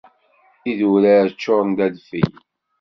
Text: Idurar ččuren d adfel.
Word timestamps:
Idurar 0.69 1.27
ččuren 1.33 1.69
d 1.77 1.79
adfel. 1.85 2.31